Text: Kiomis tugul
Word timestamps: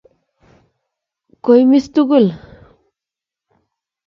Kiomis 1.43 1.85
tugul 1.93 2.27